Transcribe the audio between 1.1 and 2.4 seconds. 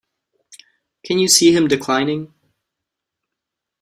you see him declining?